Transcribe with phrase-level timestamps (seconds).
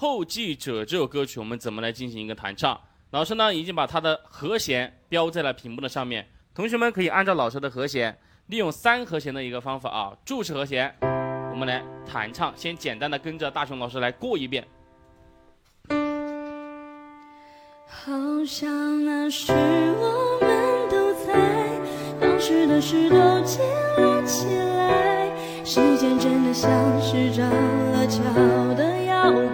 [0.00, 2.80] 后继者》这首歌曲我们怎么来进行一个弹唱。
[3.10, 12.50] 老师呢已经把它的和弦标在了屏幕的上面，同学们可以按照老师的和弦，利用三和弦的一个方法啊，注释和弦，我们来弹唱。
[12.56, 14.66] 先简单的跟着大熊老师来过一遍。
[17.86, 18.10] 好
[18.46, 21.34] 像那时我们都在，
[22.18, 23.58] 当时的事都记
[23.98, 25.30] 了起来。
[25.62, 26.70] 时间真的像
[27.02, 27.46] 是长
[27.92, 28.22] 了脚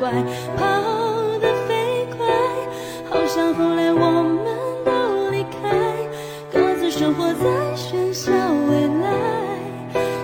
[0.07, 0.23] 怪，
[0.57, 2.25] 跑得飞快。
[3.11, 4.39] 好像后来我们
[4.85, 6.07] 都离开，
[6.53, 8.31] 各自生活在喧嚣
[8.69, 9.05] 未来。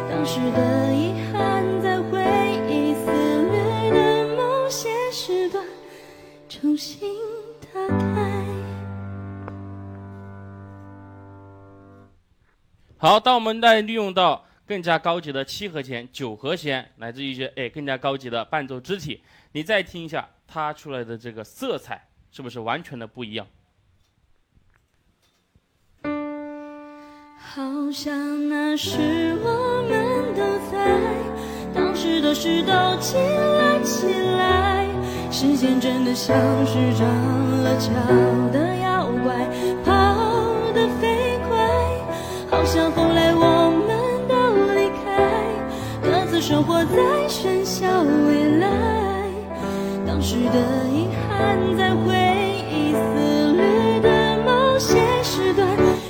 [0.08, 2.22] 当时的遗憾在回
[2.68, 3.10] 忆肆
[3.50, 5.64] 虐的某些时段
[6.48, 7.10] 重新
[7.74, 8.44] 打开。
[12.98, 19.22] 好，当我们再利用到更加高级的七和弦、九和弦，乃至一些哎更加高级的伴奏肢体，
[19.52, 23.46] 你再听一下它出来的这个色彩，是不是完全的不一样？
[27.36, 27.60] 好
[27.92, 30.98] 像那时我们都在，
[31.74, 34.06] 当时的事都记了起
[34.38, 34.88] 来，
[35.30, 37.06] 时间真的像是长
[37.62, 37.92] 了脚
[38.50, 39.31] 的妖怪，
[50.22, 52.14] 时的遗憾在回
[52.70, 55.66] 忆肆虐的某些时段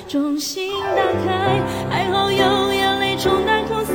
[0.07, 1.59] 重新打开。
[1.89, 3.93] 还好有眼泪冲淡苦涩，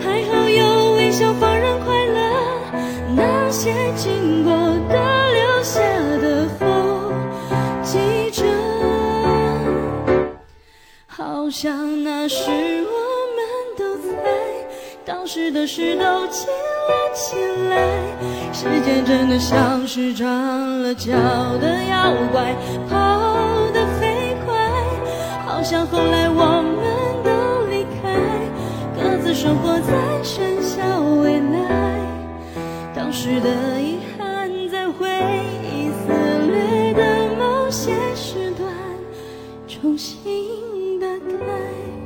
[0.00, 2.32] 还好有微笑放任快乐。
[3.16, 4.52] 那些经过
[4.88, 5.80] 的留下
[6.20, 7.12] 的后
[7.82, 8.44] 记着。
[11.06, 12.96] 好像那时我
[13.34, 13.42] 们
[13.76, 14.14] 都在，
[15.04, 16.46] 当时的事都记
[17.14, 17.36] 起
[17.70, 17.76] 来。
[18.52, 21.12] 时间真的像是长了脚
[21.60, 22.54] 的妖怪，
[22.88, 22.96] 跑
[23.72, 24.54] 得飞快。
[25.46, 26.76] 好像后来我们
[27.24, 27.30] 都
[27.70, 28.14] 离开，
[28.94, 31.98] 各自生活在喧嚣未来。
[32.94, 33.48] 当时的
[33.80, 35.08] 遗憾在回
[35.62, 36.12] 忆肆
[36.46, 37.02] 虐的
[37.38, 38.68] 某些时段
[39.66, 40.18] 重新。
[41.00, 41.97] 打开。